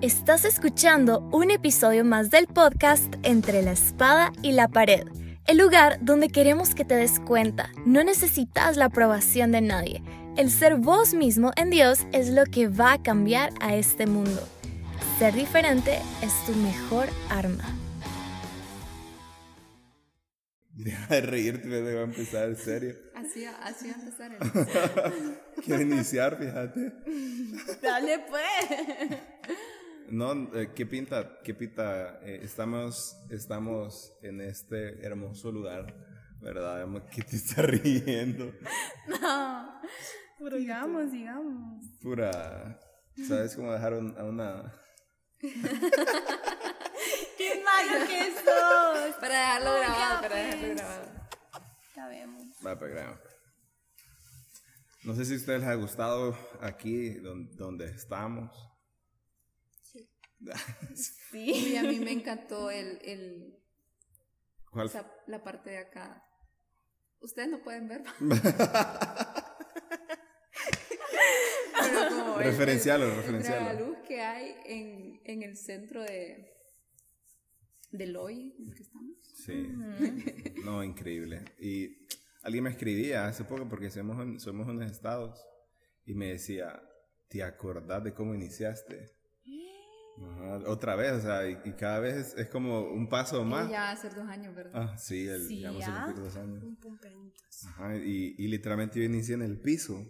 [0.00, 5.08] Estás escuchando un episodio más del podcast Entre la espada y la pared,
[5.48, 10.00] el lugar donde queremos que te des cuenta, no necesitas la aprobación de nadie.
[10.36, 14.40] El ser vos mismo en Dios es lo que va a cambiar a este mundo.
[15.18, 17.64] Ser diferente es tu mejor arma.
[20.74, 22.94] Deja de reírte, me va a empezar en serio.
[23.16, 24.38] Así, así va a empezar el
[25.64, 26.92] Quiero iniciar, fíjate.
[27.82, 29.37] Dale pues.
[30.10, 31.38] No, eh, ¿qué pinta?
[31.42, 32.20] ¿Qué pinta?
[32.22, 35.94] Eh, estamos, estamos en este hermoso lugar,
[36.40, 36.86] ¿verdad?
[37.14, 38.52] ¿Qué te está riendo?
[39.06, 39.78] No.
[40.50, 41.84] Sigamos, sigamos.
[42.00, 42.78] Pura.
[43.26, 44.72] ¿Sabes cómo dejar a una.
[45.40, 45.50] ¡Qué
[47.64, 49.14] malo que sos!
[49.20, 51.28] Para dejarlo grabado, para dejarlo grabado.
[51.94, 52.42] Sabemos.
[52.64, 53.20] Va, pues grabamos.
[55.04, 58.68] No sé si a ustedes les ha gustado aquí donde, donde estamos.
[60.94, 61.72] Sí.
[61.72, 63.58] Y a mí me encantó el, el
[64.70, 64.90] ¿Cuál?
[65.26, 66.24] la parte de acá.
[67.20, 68.04] Ustedes no pueden ver.
[72.38, 73.64] referencial, referencial.
[73.64, 76.54] La luz que hay en, en el centro de
[77.90, 79.16] del hoy en el que estamos.
[79.34, 79.66] Sí.
[80.64, 81.44] No, increíble.
[81.58, 82.06] Y
[82.42, 85.40] alguien me escribía hace poco porque somos, somos unos estados
[86.04, 86.82] y me decía,
[87.28, 89.17] ¿te acordás de cómo iniciaste?
[90.66, 93.70] Otra vez, o sea, y, cada vez es, como un paso más.
[93.70, 94.72] ya hace dos años, ¿verdad?
[94.74, 96.64] Ah, sí, el, ya vamos a cumplir dos años.
[97.66, 100.06] Ajá, y, y literalmente yo inicié en el piso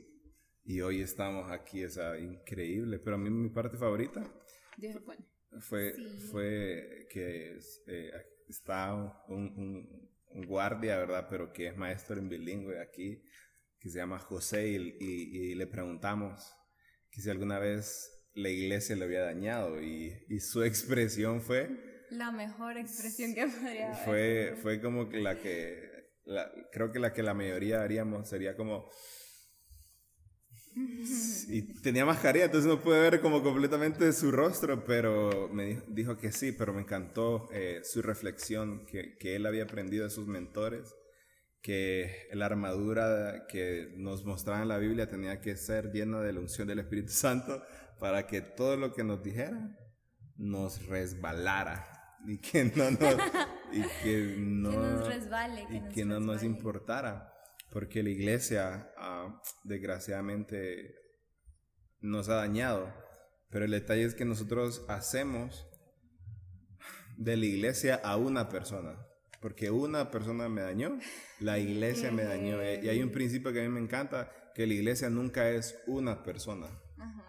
[0.65, 2.99] y hoy estamos aquí, o sea, increíble.
[2.99, 4.23] Pero a mí mi parte favorita
[5.61, 5.95] fue,
[6.31, 8.11] fue que eh,
[8.49, 8.95] está
[9.29, 11.27] un, un, guardia, ¿verdad?
[11.31, 13.23] Pero que es maestro en bilingüe aquí,
[13.81, 16.55] que se llama José, y, y le preguntamos
[17.11, 22.07] que si alguna vez la iglesia lo había dañado y, y su expresión fue...
[22.11, 24.05] La mejor expresión que podría haber.
[24.05, 25.91] Fue, fue como que la que,
[26.73, 28.89] creo que la que la mayoría haríamos sería como...
[31.49, 36.31] Y tenía mascarilla, entonces no pude ver como completamente su rostro, pero me dijo que
[36.31, 40.95] sí, pero me encantó eh, su reflexión, que, que él había aprendido de sus mentores,
[41.63, 46.41] que la armadura que nos mostraba en la Biblia tenía que ser llena de la
[46.41, 47.63] unción del Espíritu Santo
[47.99, 49.77] para que todo lo que nos dijera
[50.37, 53.01] nos resbalara y que no nos,
[53.73, 57.35] y que no, nos resbale, y que no nos importara.
[57.71, 60.95] Porque la iglesia, ah, desgraciadamente,
[62.01, 62.93] nos ha dañado.
[63.51, 65.67] Pero el detalle es que nosotros hacemos
[67.17, 68.97] de la iglesia a una persona.
[69.41, 70.99] Porque una persona me dañó,
[71.41, 72.63] la iglesia me dañó.
[72.63, 76.23] Y hay un principio que a mí me encanta, que la iglesia nunca es una
[76.23, 76.69] persona.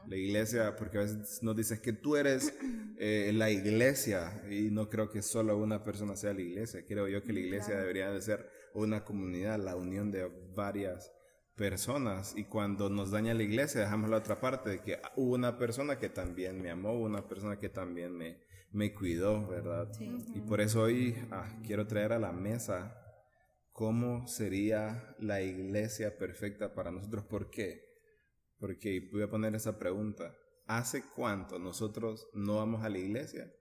[0.07, 2.53] La iglesia, porque a veces nos dices que tú eres
[2.99, 6.85] eh, la iglesia y no creo que solo una persona sea la iglesia.
[6.87, 11.11] Creo yo que la iglesia debería de ser una comunidad, la unión de varias
[11.55, 12.33] personas.
[12.35, 15.99] Y cuando nos daña la iglesia, dejamos la otra parte de que hubo una persona
[15.99, 18.39] que también me amó, una persona que también me,
[18.71, 19.91] me cuidó, ¿verdad?
[19.99, 22.95] Y por eso hoy ah, quiero traer a la mesa
[23.73, 27.25] cómo sería la iglesia perfecta para nosotros.
[27.25, 27.88] ¿Por qué?
[28.59, 30.35] Porque voy a poner esa pregunta.
[30.67, 33.51] ¿Hace cuánto nosotros no vamos a la iglesia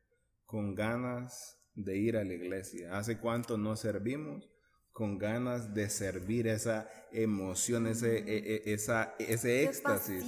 [0.45, 2.99] con ganas de ir a la iglesia?
[2.99, 4.51] ¿Hace cuánto no servimos
[4.93, 10.25] con ganas de servir esa emoción, ese, e, e, esa, ese éxtasis?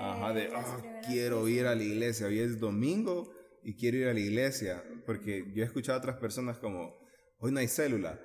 [0.00, 2.26] Ajá, de, ah, quiero ir a la iglesia.
[2.26, 3.32] Hoy es domingo
[3.64, 4.84] y quiero ir a la iglesia.
[5.06, 7.00] Porque yo he escuchado a otras personas como,
[7.38, 8.20] hoy no hay célula.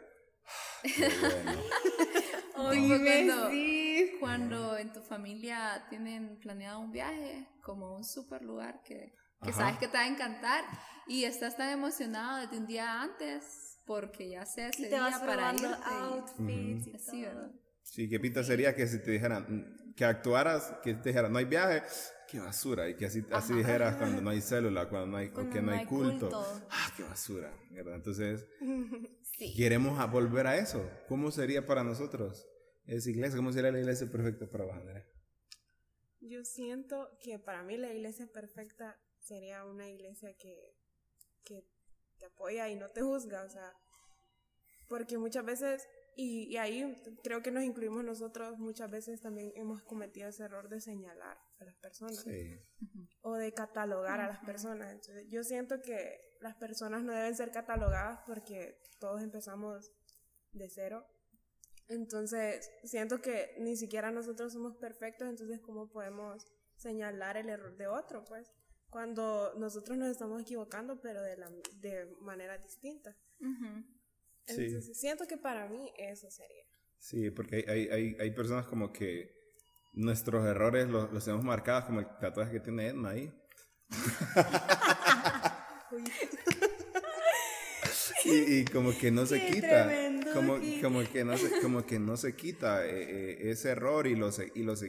[2.57, 3.49] Hoy bueno.
[3.49, 3.74] sí
[4.19, 9.77] cuando en tu familia tienen planeado un viaje como un super lugar que, que sabes
[9.77, 10.63] que te va a encantar
[11.07, 15.67] y estás tan emocionado desde un día antes porque ya sea ese día para ir
[15.83, 17.51] outfits y ¿verdad?
[17.83, 21.45] Sí, qué pinta sería que si te dijeran que actuaras, que te dijeran no hay
[21.45, 21.83] viaje,
[22.27, 25.61] qué basura y que así, así dijeras cuando no hay célula, cuando no hay, que
[25.61, 26.31] no, hay culto.
[26.71, 27.95] Ah, qué basura, ¿verdad?
[27.95, 28.45] Entonces,
[29.55, 30.89] queremos volver a eso.
[31.07, 32.47] ¿Cómo sería para nosotros?
[32.87, 33.37] Es iglesia?
[33.37, 35.05] ¿Cómo sería la iglesia perfecta para vos, Andrea?
[36.21, 40.75] Yo siento que para mí la iglesia perfecta sería una iglesia que,
[41.43, 41.65] que
[42.19, 43.73] te apoya y no te juzga, o sea,
[44.87, 49.81] porque muchas veces, y, y, ahí creo que nos incluimos nosotros, muchas veces también hemos
[49.81, 52.59] cometido ese error de señalar a las personas sí.
[53.21, 54.91] o de catalogar a las personas.
[54.91, 59.91] Entonces, yo siento que las personas no deben ser catalogadas porque todos empezamos
[60.51, 61.05] de cero
[61.87, 67.87] entonces, siento que ni siquiera nosotros somos perfectos, entonces, ¿cómo podemos señalar el error de
[67.87, 68.23] otro?
[68.25, 68.51] Pues
[68.89, 71.51] cuando nosotros nos estamos equivocando, pero de, la,
[71.81, 73.15] de manera distinta.
[74.47, 76.63] Entonces, siento que para mí eso sería.
[76.97, 79.31] Sí, porque hay, hay, hay personas como que
[79.93, 83.31] nuestros errores los, los tenemos marcados como el tatuaje que tiene Edna ahí.
[88.25, 89.87] y, como que no se quita.
[90.35, 94.15] Como, como, que no se, como que no se quita eh, eh, ese error y,
[94.15, 94.83] los, y los,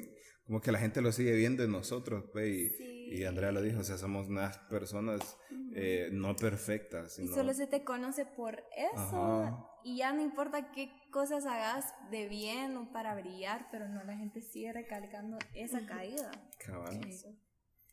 [0.47, 2.25] como que la gente lo sigue viendo en nosotros.
[2.33, 5.39] Pues, y, Andrea lo dijo, o sea, somos unas personas
[5.75, 7.19] eh, no perfectas.
[7.19, 9.71] Y solo se te conoce por eso.
[9.85, 14.17] Y ya no importa qué cosas hagas de bien o para brillar, pero no, la
[14.17, 16.31] gente sigue recalcando esa caída.
[16.59, 17.01] Cabal.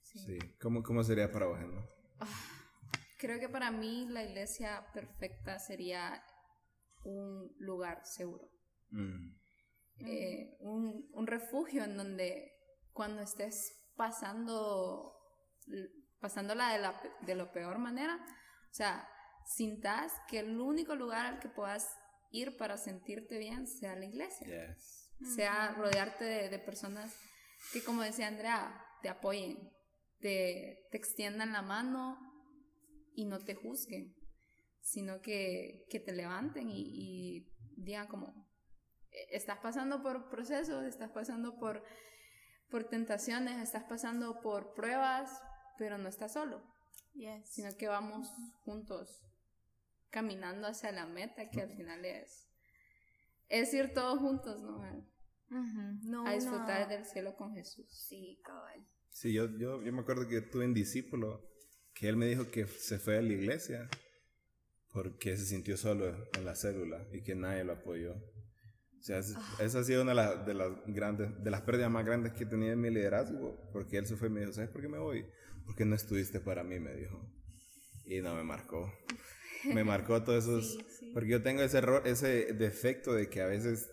[0.02, 0.40] Sí.
[0.62, 1.60] ¿Cómo, ¿Cómo sería para vos,
[3.20, 6.24] Creo que para mí la iglesia perfecta sería
[7.04, 8.50] un lugar seguro.
[8.90, 9.36] Mm.
[10.00, 12.52] Eh, un, un, refugio en donde
[12.92, 15.14] cuando estés pasando,
[16.20, 19.08] pasándola de, la, de lo peor manera, o sea,
[19.46, 21.88] sintas que el único lugar al que puedas
[22.32, 24.76] ir para sentirte bien sea la iglesia.
[25.36, 27.16] Sea rodearte de, de, personas
[27.72, 29.72] que, como decía Andrea, te apoyen,
[30.20, 32.18] te, te extiendan la mano
[33.16, 34.14] y no te juzguen,
[34.84, 38.48] sino que, que te levanten y, y, digan como,
[39.10, 41.84] e, estás pasando por procesos, estás pasando por,
[42.70, 45.42] por tentaciones, estás pasando por pruebas,
[45.78, 46.62] pero no estás solo,
[47.46, 48.30] sino que vamos
[48.66, 49.24] juntos
[50.10, 52.48] caminando hacia la meta que al final es,
[53.50, 54.84] es ir todos juntos, ¿no?
[56.26, 57.88] a disfrutar del cielo con Jesús.
[57.90, 58.86] Sí, cabal.
[59.10, 61.48] Sí, yo, yo, yo me acuerdo que tuve un discípulo
[61.94, 63.88] que él me dijo que se fue a la iglesia
[64.94, 68.14] porque se sintió solo en la célula y que nadie lo apoyó.
[68.14, 69.58] O sea, ah.
[69.60, 72.72] esa ha sido una de las, grandes, de las pérdidas más grandes que he tenido
[72.72, 75.26] en mi liderazgo, porque él se fue y me dijo, ¿sabes por qué me voy?
[75.66, 77.30] Porque no estuviste para mí, me dijo.
[78.06, 78.94] Y no me marcó.
[79.66, 80.78] Me marcó todos esos,
[81.14, 83.92] porque yo tengo ese error, ese defecto de que a veces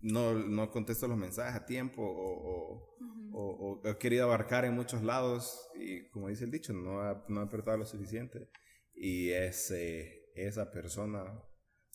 [0.00, 2.96] no, no contesto los mensajes a tiempo o,
[3.32, 7.40] o, he querido abarcar en muchos lados y como dice el dicho, no ha, no
[7.40, 8.48] ha apretado lo suficiente.
[8.94, 11.24] Y ese, esa persona,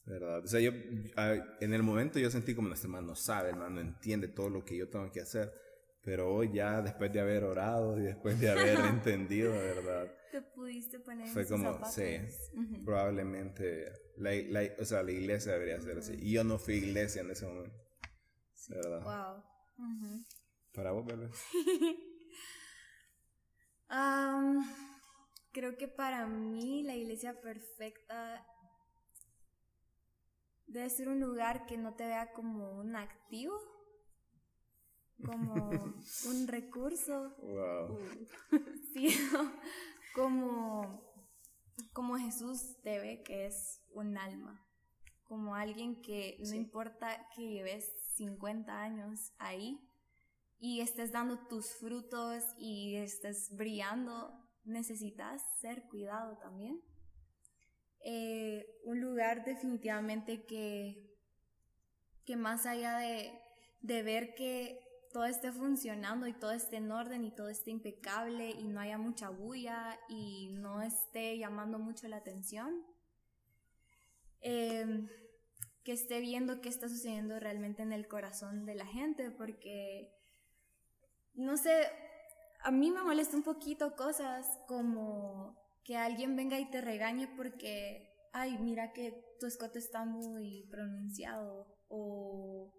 [0.05, 0.43] ¿verdad?
[0.43, 3.75] O sea, yo en el momento yo sentí como, este man no sabe, el man
[3.75, 5.51] no entiende todo lo que yo tengo que hacer.
[6.03, 10.09] Pero hoy ya, después de haber orado y después de haber entendido, ¿verdad?
[10.31, 12.19] Te pudiste poner Fue como, sí,
[12.85, 16.13] probablemente, la, la, o sea, la iglesia debería ser así.
[16.17, 17.75] Y yo no fui iglesia en ese momento,
[18.69, 19.03] ¿verdad?
[19.03, 19.43] Wow.
[20.73, 21.29] Para vos, bebé.
[25.57, 28.45] creo que para mí la iglesia perfecta
[30.67, 33.59] debe ser un lugar que no te vea como un activo,
[35.25, 35.71] como
[36.27, 37.35] un recurso.
[37.39, 37.97] Wow.
[40.13, 41.11] como,
[41.91, 44.63] como Jesús te ve que es un alma,
[45.23, 49.83] como alguien que no importa que lleves 50 años ahí,
[50.59, 56.81] y estés dando tus frutos y estés brillando, necesitas ser cuidado también.
[58.03, 61.15] Eh, un lugar definitivamente que,
[62.25, 63.31] que más allá de,
[63.81, 64.79] de ver que
[65.11, 68.97] todo esté funcionando y todo esté en orden y todo esté impecable y no haya
[68.97, 72.85] mucha bulla y no esté llamando mucho la atención.
[74.41, 75.07] Eh,
[75.87, 80.13] que esté viendo qué está sucediendo realmente en el corazón de la gente, porque
[81.33, 81.87] no sé,
[82.59, 88.13] a mí me molesta un poquito cosas como que alguien venga y te regañe porque,
[88.33, 92.73] ay, mira que tu escote está muy pronunciado o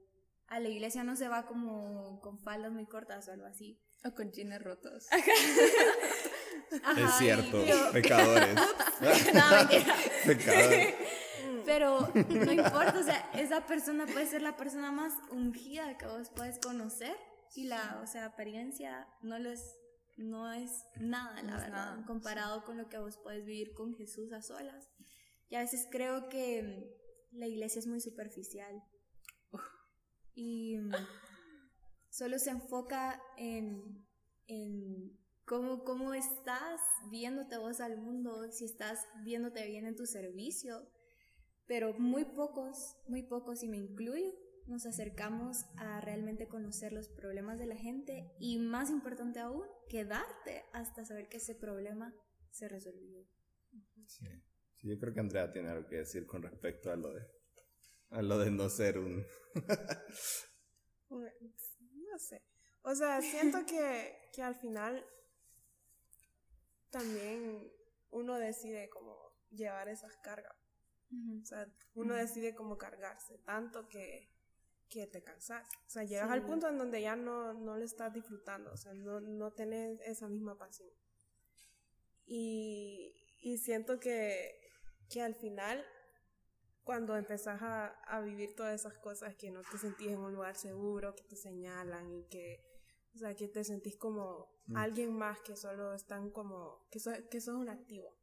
[0.48, 3.80] a la iglesia no se va como con faldas muy cortas o algo así.
[4.04, 5.06] O con jeans rotos.
[6.96, 8.54] es cierto, pecadores.
[9.34, 9.42] no,
[10.26, 10.94] Pecadores.
[11.64, 16.30] Pero no importa, o sea, esa persona puede ser la persona más ungida que vos
[16.30, 17.16] puedes conocer
[17.54, 19.78] y la, o sea, apariencia no lo es,
[20.16, 24.42] no es nada, la verdad, comparado con lo que vos puedes vivir con Jesús a
[24.42, 24.88] solas.
[25.48, 26.94] Y a veces creo que
[27.32, 28.82] la iglesia es muy superficial.
[30.34, 30.76] Y
[32.10, 34.06] solo se enfoca en,
[34.46, 40.88] en cómo, cómo estás viéndote vos al mundo, si estás viéndote bien en tu servicio.
[41.66, 44.32] Pero muy pocos, muy pocos, y me incluyo,
[44.68, 50.64] nos acercamos a realmente conocer los problemas de la gente y más importante aún, quedarte
[50.72, 52.14] hasta saber que ese problema
[52.50, 53.26] se resolvió.
[54.06, 54.26] Sí.
[54.82, 57.22] yo creo que Andrea tiene algo que decir con respecto a lo de,
[58.10, 59.24] a lo de no ser un...
[61.10, 62.42] no sé.
[62.82, 65.04] O sea, siento que, que al final
[66.90, 67.70] también
[68.10, 69.16] uno decide cómo
[69.50, 70.56] llevar esas cargas.
[71.10, 74.30] O sea, uno decide cómo cargarse, tanto que,
[74.88, 75.66] que te cansas.
[75.86, 78.92] O sea, llegas al punto en donde ya no, no lo estás disfrutando, o sea,
[78.94, 80.90] no, no tenés esa misma pasión.
[82.26, 84.60] Y, y siento que,
[85.08, 85.84] que al final,
[86.84, 90.54] cuando empezás a, a, vivir todas esas cosas, que no te sentís en un lugar
[90.54, 92.64] seguro, que te señalan y que,
[93.14, 94.76] o sea, que te sentís como mm.
[94.76, 98.14] alguien más que solo están como, que, que sos un activo.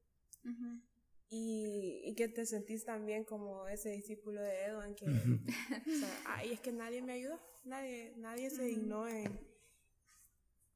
[1.30, 6.54] Y, y, que te sentís también como ese discípulo de Edwin que, o sea, ay,
[6.54, 9.56] es que nadie me ayudó, nadie, nadie se dignó en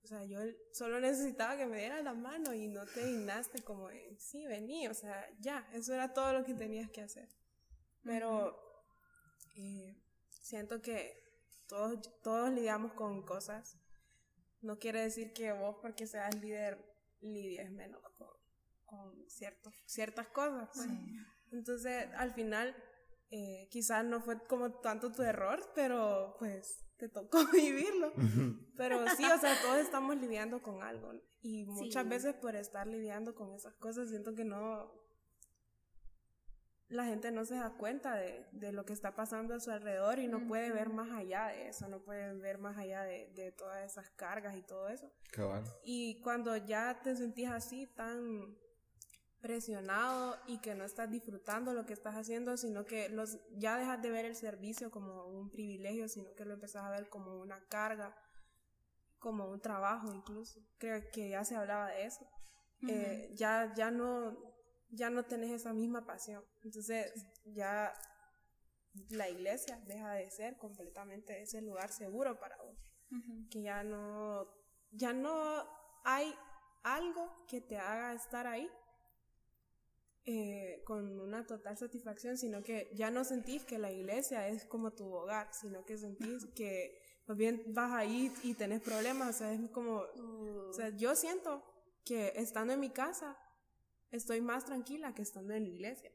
[0.03, 0.39] o sea, yo
[0.71, 4.93] solo necesitaba que me dieran la mano y no te dignaste como, sí, vení, o
[4.95, 7.29] sea, ya, eso era todo lo que tenías que hacer.
[8.03, 8.57] Pero
[9.55, 11.13] eh, siento que
[11.67, 13.77] todos, todos lidiamos con cosas.
[14.61, 16.83] No quiere decir que vos, porque seas líder,
[17.21, 18.29] lidies menos con,
[18.89, 19.13] con
[19.85, 20.69] ciertas cosas.
[20.73, 20.87] Pues.
[21.51, 22.75] Entonces, al final,
[23.31, 28.13] eh, quizás no fue como tanto tu error, pero pues te tocó vivirlo.
[28.75, 31.13] Pero sí, o sea, todos estamos lidiando con algo.
[31.41, 34.91] Y muchas veces por estar lidiando con esas cosas, siento que no.
[36.89, 40.17] La gente no se da cuenta de, de lo que está pasando a su alrededor
[40.17, 43.51] y no puede ver más allá de eso, no puede ver más allá de, de
[43.51, 45.07] todas esas cargas y todo eso.
[45.83, 48.57] Y cuando ya te sentís así, tan
[49.41, 54.01] presionado y que no estás disfrutando lo que estás haciendo, sino que los, ya dejas
[54.01, 57.59] de ver el servicio como un privilegio, sino que lo empezás a ver como una
[57.67, 58.15] carga,
[59.17, 60.59] como un trabajo incluso.
[60.77, 62.27] Creo que ya se hablaba de eso.
[62.87, 64.37] Eh, ya, ya, no,
[64.89, 66.43] ya no tenés esa misma pasión.
[66.63, 67.11] Entonces
[67.45, 67.93] ya
[69.09, 72.77] la iglesia deja de ser completamente ese lugar seguro para vos.
[73.49, 74.47] Que ya no,
[74.91, 75.67] ya no
[76.03, 76.33] hay
[76.83, 78.69] algo que te haga estar ahí
[80.31, 84.91] eh, con una total satisfacción, sino que ya no sentís que la iglesia es como
[84.91, 89.51] tu hogar, sino que sentís que más bien vas ahí y tenés problemas, o sea,
[89.51, 91.63] es como, o sea, yo siento
[92.05, 93.37] que estando en mi casa
[94.11, 96.11] estoy más tranquila que estando en la iglesia.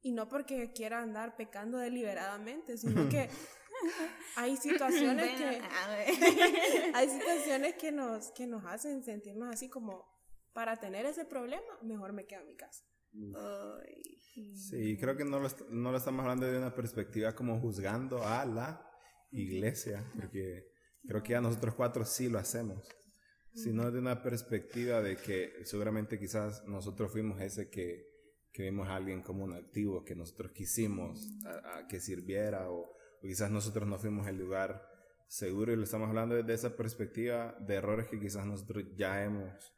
[0.00, 3.28] Y no porque quiera andar pecando deliberadamente, sino que
[4.36, 5.60] hay situaciones que
[6.94, 10.06] hay situaciones que nos que nos hacen sentirnos así como
[10.54, 12.82] para tener ese problema, mejor me quedo en mi casa.
[14.54, 18.44] Sí, creo que no lo, no lo estamos hablando de una perspectiva como juzgando a
[18.44, 18.88] la
[19.30, 20.68] iglesia, porque
[21.06, 22.88] creo que ya nosotros cuatro sí lo hacemos,
[23.52, 28.06] sino de una perspectiva de que seguramente quizás nosotros fuimos ese que,
[28.52, 33.22] que vimos a alguien como un activo, que nosotros quisimos a, que sirviera, o, o,
[33.22, 34.82] quizás nosotros no fuimos el lugar
[35.26, 39.77] seguro y lo estamos hablando desde esa perspectiva de errores que quizás nosotros ya hemos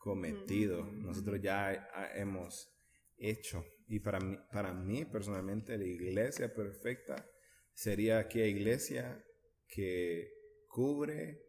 [0.00, 2.72] cometido, nosotros ya hemos
[3.18, 3.64] hecho.
[3.86, 7.28] Y para mí, para mí personalmente la iglesia perfecta
[7.74, 9.22] sería aquella iglesia
[9.68, 10.30] que
[10.68, 11.42] cubre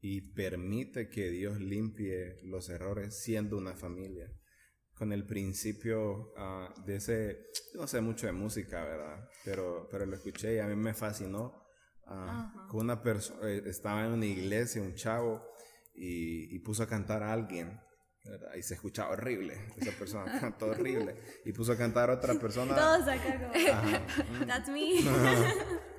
[0.00, 4.30] y permite que Dios limpie los errores siendo una familia.
[4.94, 9.28] Con el principio uh, de ese, no sé mucho de música, ¿verdad?
[9.44, 11.64] Pero, pero lo escuché y a mí me fascinó.
[12.06, 15.42] Uh, con una persona, eh, estaba en una iglesia, un chavo,
[15.98, 17.80] y, puso a cantar a alguien.
[18.56, 19.72] Y se escuchaba horrible.
[19.76, 21.16] Esa persona cantó horrible.
[21.44, 22.74] Y puso a cantar a otra persona.
[22.74, 24.46] Todos acá como.
[24.46, 25.00] That's me.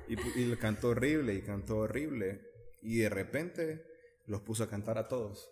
[0.08, 2.40] y, y cantó horrible y cantó horrible.
[2.82, 3.84] Y de repente
[4.26, 5.50] los puso a cantar a todos.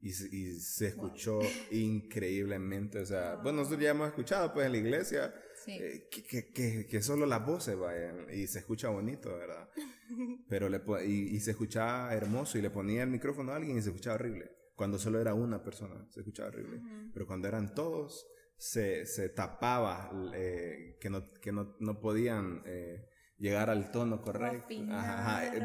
[0.00, 3.00] Y, y se escuchó increíblemente.
[3.00, 5.34] O sea, bueno, nosotros ya hemos escuchado pues en la iglesia
[5.68, 8.26] eh, que, que, que, solo las voces vayan.
[8.32, 9.68] Y se escucha bonito, ¿verdad?
[10.48, 13.82] Pero le, y, y se escuchaba hermoso y le ponía el micrófono a alguien y
[13.82, 14.50] se escuchaba horrible.
[14.74, 16.80] Cuando solo era una persona, se escuchaba horrible.
[17.12, 23.08] Pero cuando eran todos, se, se tapaba, eh, que, no, que no, no podían eh,
[23.38, 24.74] llegar al tono correcto.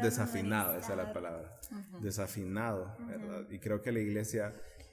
[0.02, 1.60] desafinado, esa es la palabra.
[2.00, 3.48] Desafinado, ¿verdad?
[3.50, 4.52] Y creo que la iglesia,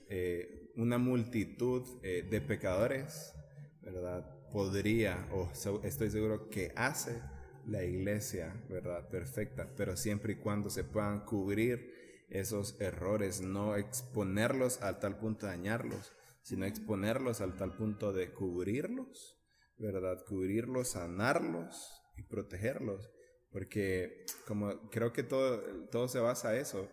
[0.10, 3.34] eh, una multitud de pecadores,
[3.82, 4.41] ¿verdad?
[4.52, 5.50] Podría, o
[5.84, 7.22] estoy seguro que hace
[7.66, 9.08] la iglesia, ¿verdad?
[9.10, 15.46] Perfecta, pero siempre y cuando se puedan cubrir esos errores, no exponerlos al tal punto
[15.46, 19.38] de dañarlos, sino exponerlos al tal punto de cubrirlos,
[19.78, 20.24] ¿verdad?
[20.26, 23.10] Cubrirlos, sanarlos y protegerlos.
[23.52, 26.90] Porque como creo que todo, todo se basa en eso,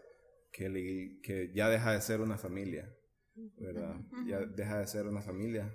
[0.52, 2.92] que, que ya deja de ser una familia,
[3.58, 3.96] ¿verdad?
[4.26, 5.72] Ya deja de ser una familia.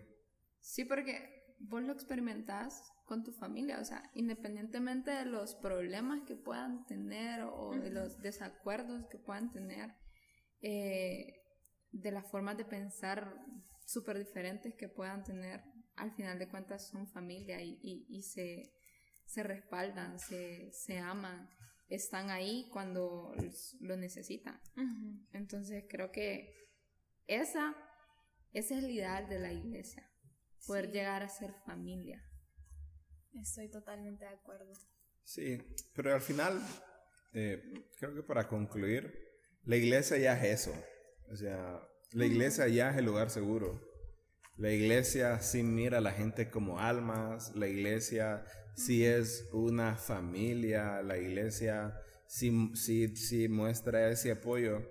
[0.60, 1.33] Sí, porque
[1.70, 7.42] vos lo experimentás con tu familia, o sea, independientemente de los problemas que puedan tener
[7.44, 9.94] o de los desacuerdos que puedan tener,
[10.62, 11.42] eh,
[11.92, 13.36] de las formas de pensar
[13.86, 15.64] súper diferentes que puedan tener,
[15.96, 17.78] al final de cuentas son familia y,
[18.10, 18.74] y, se,
[19.26, 21.50] se, respaldan, se, se, aman,
[21.88, 23.34] están ahí cuando
[23.82, 24.60] lo necesitan.
[25.34, 26.52] Entonces creo que
[27.28, 27.76] esa,
[28.54, 30.10] ese es el ideal de la iglesia,
[30.66, 32.24] poder llegar a ser familia.
[33.40, 34.74] Estoy totalmente de acuerdo.
[35.24, 35.58] Sí,
[35.94, 36.62] pero al final,
[37.34, 37.62] eh,
[37.98, 39.12] creo que para concluir,
[39.64, 40.74] la iglesia ya es eso.
[41.32, 43.82] O sea, la iglesia ya es el lugar seguro.
[44.58, 51.02] La iglesia sí mira a la gente como almas, la iglesia sí es una familia,
[51.02, 54.84] la iglesia sí, sí, sí muestra ese apoyo,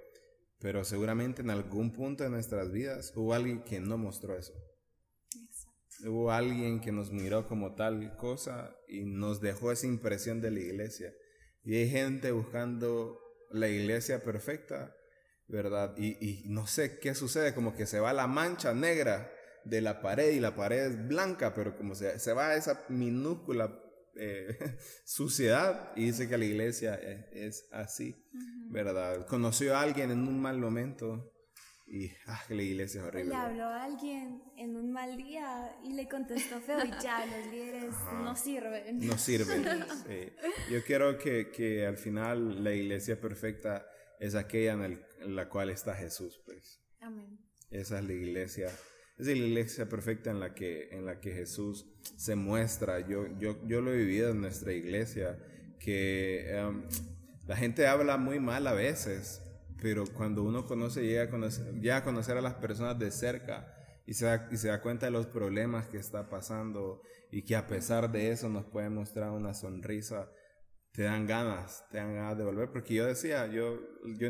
[0.58, 4.52] pero seguramente en algún punto de nuestras vidas hubo alguien que no mostró eso.
[6.04, 10.60] Hubo alguien que nos miró como tal cosa y nos dejó esa impresión de la
[10.60, 11.12] iglesia.
[11.64, 14.96] Y hay gente buscando la iglesia perfecta,
[15.46, 15.96] ¿verdad?
[15.96, 19.30] Y, no sé qué sucede, como que se va la mancha negra
[19.64, 23.78] de la pared y la pared es blanca, pero como se, se va esa minúscula
[24.16, 28.16] eh, suciedad y dice que la iglesia es, así,
[28.70, 29.26] ¿verdad?
[29.26, 31.32] Conoció a alguien en un mal momento
[31.92, 33.28] y ah, la iglesia es horrible.
[33.28, 37.52] Le habló a alguien en un mal día y le contestó feo y ya, los
[37.52, 39.06] líderes no sirven.
[39.06, 39.62] No sirven.
[40.70, 43.86] Yo quiero que, que, al final la iglesia perfecta
[44.18, 46.80] es aquella en, la cual está Jesús, pues.
[47.02, 47.38] Amén.
[47.70, 48.68] Esa es la iglesia.
[49.18, 53.06] Es la iglesia perfecta en la que, en la que Jesús se muestra.
[53.06, 55.38] Yo, yo, yo lo he vivido en nuestra iglesia,
[55.78, 56.84] que em,
[57.46, 59.42] la gente habla muy mal a veces,
[59.82, 63.74] pero cuando uno conoce, llega a conocer, a, conocer a las personas de cerca
[64.06, 67.56] y se, da, y se da cuenta de los problemas que está pasando y que
[67.56, 70.30] a pesar de eso nos puede mostrar una sonrisa,
[70.92, 72.70] te dan ganas, te dan ganas de volver.
[72.70, 73.80] Porque yo decía, yo,
[74.20, 74.28] yo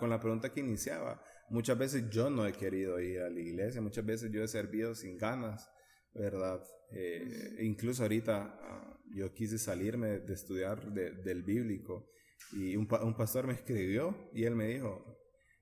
[0.00, 3.80] con la pregunta que iniciaba, muchas veces yo no he querido ir a la iglesia,
[3.80, 5.70] muchas veces yo he servido sin ganas,
[6.12, 6.60] ¿verdad?
[6.90, 12.10] Eh, incluso ahorita ah, yo quise salirme de estudiar del bíblico
[12.52, 15.04] y un, un, pastor me escribió y él me dijo,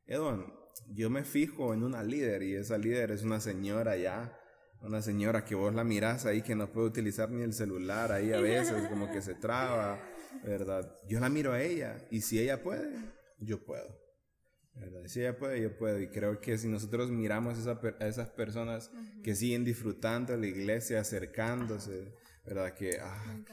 [0.06, 0.44] Edwin,
[0.94, 4.38] yo me fijo en una líder y esa líder es una señora ya,
[4.80, 8.32] una señora que vos la mirás ahí que no puede utilizar ni el celular ahí
[8.32, 10.00] a veces, como que se traba,
[10.44, 10.98] ¿verdad?
[11.08, 12.94] Yo la miro a ella y si ella puede,
[13.38, 14.06] yo puedo.
[14.74, 15.06] ¿verdad?
[15.06, 16.00] Si ella puede, yo puedo.
[16.00, 18.90] Y creo que si nosotros miramos a, esas personas
[19.22, 22.12] que siguen disfrutando de la iglesia, acercándose,
[22.46, 22.74] ¿verdad?
[22.74, 23.44] Que ah,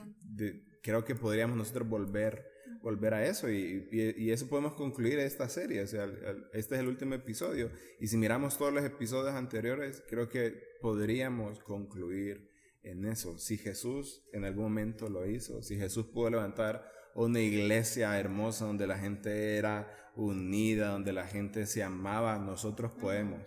[0.81, 5.83] creo que podríamos nosotros volver volver a eso y, y, eso podemos concluir esta serie,
[5.83, 6.05] o sea,
[6.51, 11.59] este es el último episodio y si miramos todos los episodios anteriores, creo que podríamos
[11.59, 12.51] concluir
[12.83, 13.37] en eso.
[13.37, 18.85] Si Jesús en algún momento lo hizo, si Jesús pudo levantar una iglesia hermosa donde
[18.85, 23.41] la gente era unida, donde la gente se amaba, nosotros podemos.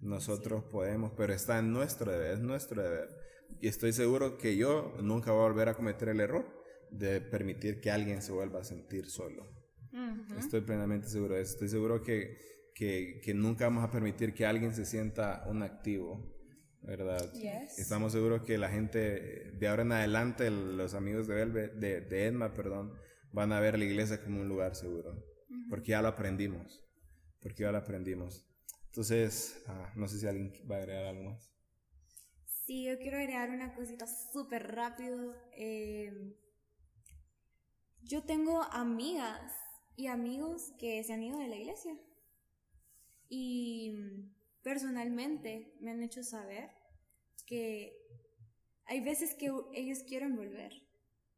[0.00, 3.21] Nosotros podemos, pero está en nuestro deber, es nuestro deber.
[3.60, 6.46] Y estoy seguro que yo nunca voy a volver a cometer el error
[6.90, 9.46] de permitir que alguien se vuelva a sentir solo.
[10.38, 11.52] Estoy plenamente seguro de eso.
[11.52, 12.38] Estoy seguro que,
[12.74, 16.34] que, que, nunca vamos a permitir que alguien se sienta un activo,
[16.80, 17.30] ¿verdad?
[17.76, 22.54] Estamos seguros que la gente de ahora en adelante, los amigos de, de, de Edma,
[22.54, 22.94] perdón,
[23.32, 25.24] van a ver la iglesia como un lugar seguro,
[25.68, 26.84] porque ya lo aprendimos,
[27.40, 28.46] porque ya lo aprendimos.
[28.86, 31.50] Entonces, ah, no sé si alguien va a agregar algo más.
[32.64, 35.34] Sí, yo quiero agregar una cosita súper rápido.
[35.52, 36.36] Eh,
[38.02, 39.52] yo tengo amigas
[39.96, 41.98] y amigos que se han ido de la iglesia.
[43.28, 43.96] Y
[44.62, 46.70] personalmente me han hecho saber
[47.46, 47.96] que
[48.84, 50.72] hay veces que ellos quieren volver.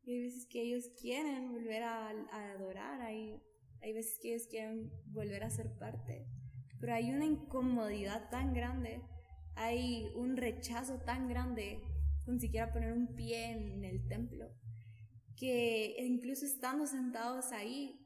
[0.03, 2.11] Y hay veces que ellos quieren volver a,
[2.53, 3.01] adorar.
[3.01, 3.41] Hay,
[3.81, 6.27] hay veces que ellos quieren volver a ser parte.
[6.79, 9.01] Pero hay una incomodidad tan grande.
[9.57, 11.81] Hay un rechazo tan grande
[12.25, 14.51] con siquiera poner un pie en el templo
[15.37, 18.01] que incluso estando sentados ahí,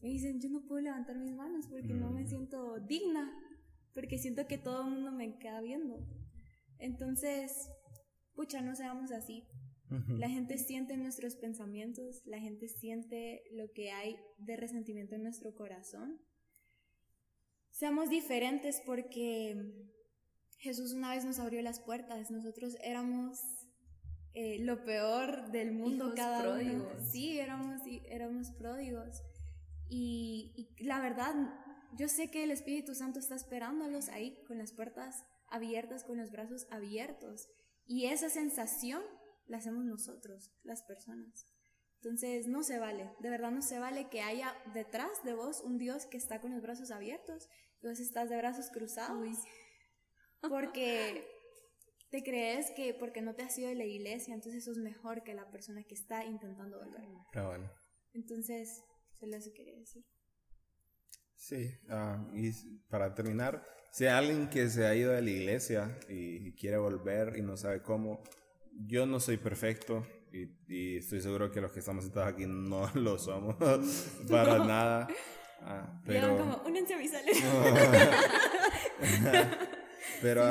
[0.00, 2.26] me dicen, yo no puedo levantar mis manos porque no me mm.
[2.26, 3.32] siento digna,
[3.94, 6.04] porque siento que todo el mundo me queda viendo.
[6.78, 7.70] Entonces,
[8.34, 9.46] pucha, no seamos así.
[10.08, 15.54] La gente siente nuestros pensamientos, la gente siente lo que hay de resentimiento en nuestro
[15.54, 16.18] corazón.
[17.70, 19.54] Seamos diferentes porque
[20.62, 23.40] Jesús una vez nos abrió las puertas, nosotros éramos
[24.32, 26.86] eh, lo peor del mundo cada pródigos.
[26.94, 27.04] uno.
[27.10, 29.24] Sí, éramos, éramos pródigos.
[29.88, 31.34] Y, y, la verdad,
[31.98, 36.30] yo sé que el Espíritu Santo está esperándolos ahí con las puertas abiertas, con los
[36.30, 37.48] brazos abiertos.
[37.84, 39.02] Y esa sensación
[39.48, 41.44] la hacemos nosotros, las personas.
[41.96, 45.76] Entonces, no se vale, de verdad no se vale que haya detrás de vos un
[45.76, 47.48] Dios que está con los brazos abiertos
[47.80, 49.38] y vos estás de brazos cruzados.
[50.48, 51.26] Porque
[52.10, 55.34] te crees que porque no te has ido de la iglesia, entonces sos mejor que
[55.34, 57.02] la persona que está intentando volver.
[57.34, 57.70] Ah, bueno.
[58.12, 58.84] Entonces,
[59.18, 60.04] se se quería decir.
[61.36, 62.52] Sí, ah, y
[62.88, 67.36] para terminar, si hay alguien que se ha ido de la iglesia y, quiere volver
[67.36, 68.22] y no sabe cómo,
[68.86, 73.18] yo no soy perfecto y, estoy seguro que los que estamos sentados aquí no lo
[73.18, 73.56] somos
[74.30, 75.08] para nada.
[75.62, 77.08] Ah, pero como, únense a mi
[80.22, 80.44] pero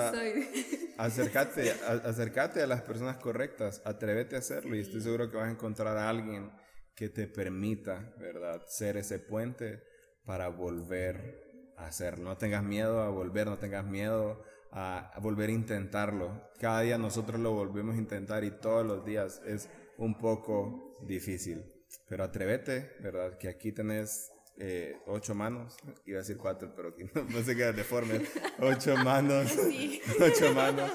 [0.98, 1.72] acércate,
[2.04, 5.98] acércate a las personas correctas, atrévete a hacerlo y estoy seguro que vas a encontrar
[5.98, 6.52] a alguien
[6.96, 8.62] que te permita, ¿verdad?
[8.68, 9.82] Ser ese puente
[10.26, 12.26] para volver a hacerlo.
[12.26, 16.50] No tengas miedo a volver, no tengas miedo a, volver a intentarlo.
[16.60, 21.64] Cada día nosotros lo volvemos a intentar y todos los días es un poco difícil.
[22.08, 23.38] Pero atrévete, ¿verdad?
[23.38, 27.72] Que aquí tenés eh, ocho manos, iba a decir cuatro, pero no, no se queda
[27.72, 28.22] deforme.
[28.60, 29.58] Ocho manos,
[30.20, 30.92] ocho manos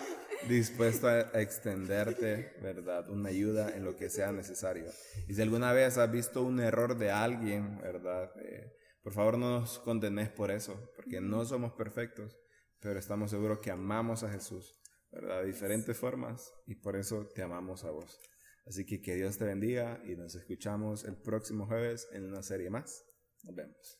[0.49, 3.09] dispuesto a extenderte, ¿verdad?
[3.11, 4.87] Una ayuda en lo que sea necesario.
[5.29, 8.31] Y si alguna vez has visto un error de alguien, ¿verdad?
[8.40, 12.37] Eh, por favor no nos condenes por eso, porque no somos perfectos,
[12.81, 14.77] pero estamos seguros que amamos a Jesús,
[15.11, 15.40] ¿verdad?
[15.40, 18.21] De diferentes formas y por eso te amamos a vos.
[18.66, 22.69] Así que que Dios te bendiga y nos escuchamos el próximo jueves en una serie
[22.69, 23.06] más.
[23.47, 23.99] Nos vemos.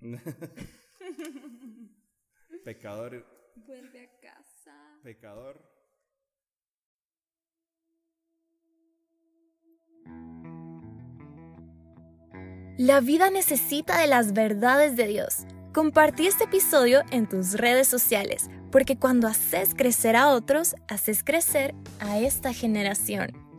[2.64, 3.26] Pecador.
[3.66, 4.98] Vuelve a casa.
[5.02, 5.60] Pecador.
[12.76, 15.46] La vida necesita de las verdades de Dios.
[15.72, 21.74] Compartí este episodio en tus redes sociales, porque cuando haces crecer a otros, haces crecer
[21.98, 23.49] a esta generación.